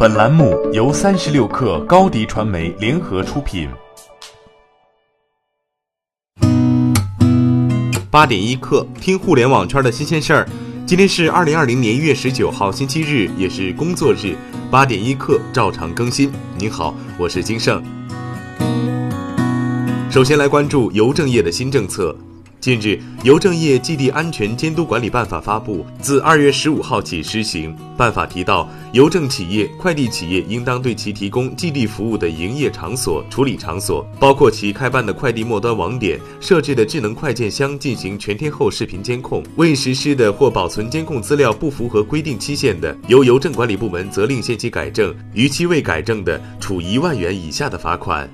[0.00, 3.68] 本栏目由三十六氪高低传媒联合出品。
[8.08, 10.48] 八点一刻，听互联网圈的新鲜事儿。
[10.86, 14.36] 今天是二零二零年一月十九号，星期日，也是工作日。
[14.70, 16.30] 八点一刻，照常更新。
[16.56, 17.82] 您好，我是金盛。
[20.08, 22.16] 首先来关注邮政业的新政策。
[22.60, 27.74] 近日，邮政业寄递安全监督管理办法发布，自二月十五号起施行。
[27.96, 39.40] 办法提到，邮政企业、快递企业应当对其提供寄递服务的营业场所、处理场所，包括其开办的快递末端网点、设置的智能快件箱进行全天候视频监控。
[39.54, 48.28] 未实施的或保存监控资料不符合规定期限的，由邮政管理部门责令限期改正；逾期未改正的，处一万元以下的罚款。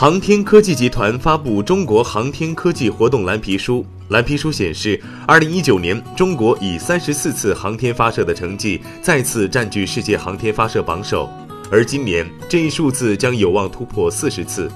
[0.00, 3.82] 航天科技集团发布《中国航天科技活动蓝皮书》。
[4.10, 11.28] 蓝皮书显示，二零一九年，中国以三十四次航天发射的成绩，再次占据世界航天发射榜首。
[11.68, 14.70] 而今年，这一数字将有望突破四十次。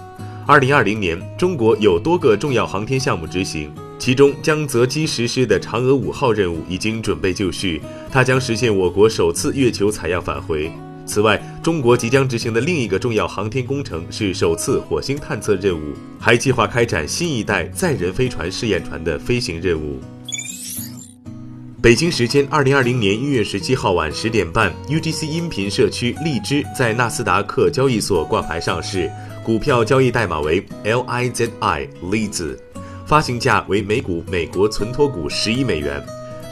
[0.44, 7.80] 二零二零年，中国有多个重要航天项目执行，其中将择机实施的嫦娥五号任务已经准备就绪，
[8.10, 10.68] 它将实现我国首次月球采样返回。
[11.12, 20.00] 此外，中国即将执行的另一个重要航天工程是首次火星探测任务，还计划开展新一代载人飞船试验船的飞行任务。
[21.82, 29.12] 北京时间二零二零年一月十七号晚十点半，UGC 音频社区荔枝在纳斯达克交易所挂牌上市，
[29.44, 32.58] 股票交易代码为 LIZI 栗子，
[33.04, 36.02] 发行价为每股美国存托股十一美元。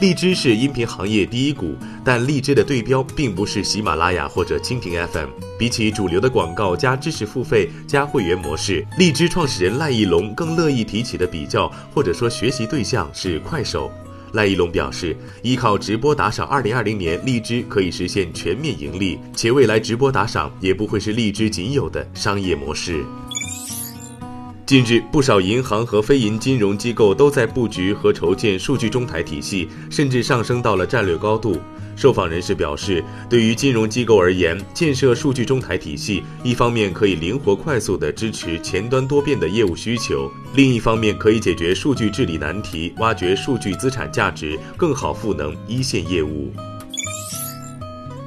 [0.01, 5.29] 荔枝是音频行业第一股，但荔枝的对标并不是喜马拉雅或者蜻蜓 FM。
[5.59, 13.91] 比起主流的广告加知识付费加会员模式，荔枝创始人赖艺龙更乐意提起的比较或者说学习对象是快手。
[14.33, 23.05] 赖艺龙表示，依靠直播打赏，二零二零年荔枝可以实现全面盈利，且未来直播打赏也不会是荔枝仅有的商业模式。
[24.71, 31.59] 近日，不少银行和非银金融机构都在布局和筹建数据中台体系，甚至上升到了战略高度。
[31.97, 46.49] 受访人士表示，对于金融机构而言，建设数据中台体系，一方面可以灵活快速地支持前端多变的业务需求，另一方面可以解决数据治理难题，挖掘数据资产价值，更好赋能一线业务。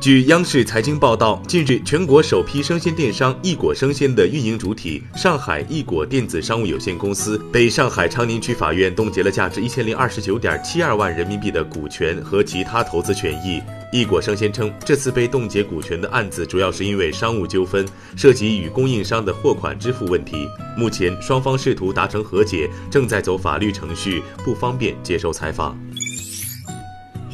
[0.04, 13.62] 据央视财经报道，近日，全国首批生鲜电商易果生鲜的运营主体上海易果电子商务有限公司被上海长宁区法院冻结了价值一千零二十九点七二万人民币的股权和其他投资权益。
[13.94, 20.46] 易果生鲜称，这次被冻结股权的案子主要是因为商务纠纷，涉及与供应商的货款支付问题。
[20.76, 25.78] 目前，双方试图达成和解，正在走法律程序，不方便接受采访。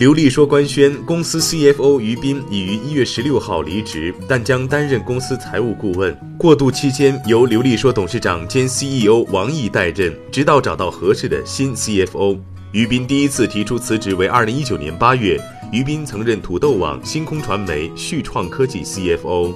[0.01, 6.19] 刘丽说：“官宣，公司 CFO 于斌已于一月十六号离职，但将担任公司财务顾问。
[6.39, 12.39] 过渡期间，由刘丽说董事长兼 CEO 王毅代任，直到找到合适的新 CFO。
[12.73, 15.39] 于斌第一次提出辞职为二零一九年八月。
[15.71, 19.53] 于斌曾任土豆网、星空传媒、旭创科技 CFO。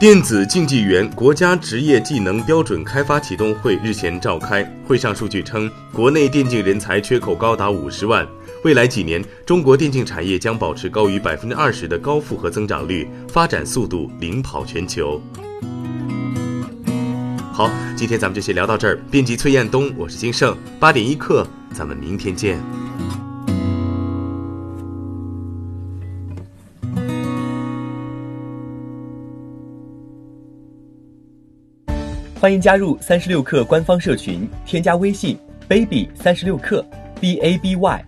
[0.00, 8.26] 电子竞技员国家职业技能标准开发启动会日前召开，会上数据称，国内电竞人才缺口高达五十万。”
[8.64, 15.20] 未来几年，中国电竞产业将保持高于百分之二十的高复合增长率，发展速度领跑全球。
[17.52, 18.98] 好，今天咱们就先聊到这儿。
[19.10, 22.58] 编辑崔彦东，我是金盛，八点一刻，咱们明天见。
[32.40, 35.38] 欢迎加入三十六氪官方社群，添加微信
[35.68, 36.84] baby 三十六氪
[37.20, 38.07] b a b y。